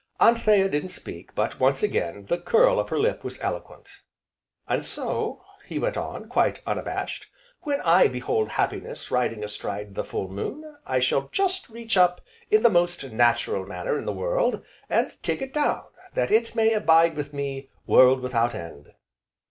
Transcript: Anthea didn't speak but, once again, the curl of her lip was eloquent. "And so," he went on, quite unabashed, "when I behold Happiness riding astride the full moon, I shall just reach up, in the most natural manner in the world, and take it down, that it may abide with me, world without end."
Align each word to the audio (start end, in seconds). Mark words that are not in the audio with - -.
Anthea 0.19 0.67
didn't 0.67 0.89
speak 0.89 1.35
but, 1.35 1.59
once 1.59 1.83
again, 1.83 2.25
the 2.25 2.39
curl 2.39 2.79
of 2.79 2.89
her 2.89 2.97
lip 2.97 3.23
was 3.23 3.39
eloquent. 3.39 3.87
"And 4.67 4.83
so," 4.83 5.43
he 5.67 5.77
went 5.77 5.95
on, 5.95 6.27
quite 6.27 6.59
unabashed, 6.65 7.27
"when 7.61 7.81
I 7.81 8.07
behold 8.07 8.49
Happiness 8.49 9.11
riding 9.11 9.43
astride 9.43 9.93
the 9.93 10.03
full 10.03 10.27
moon, 10.27 10.77
I 10.87 11.01
shall 11.01 11.27
just 11.31 11.69
reach 11.69 11.97
up, 11.97 12.19
in 12.49 12.63
the 12.63 12.67
most 12.71 13.03
natural 13.11 13.67
manner 13.67 13.99
in 13.99 14.05
the 14.05 14.11
world, 14.11 14.65
and 14.89 15.21
take 15.21 15.39
it 15.39 15.53
down, 15.53 15.83
that 16.15 16.31
it 16.31 16.55
may 16.55 16.73
abide 16.73 17.15
with 17.15 17.31
me, 17.31 17.69
world 17.85 18.21
without 18.21 18.55
end." 18.55 18.93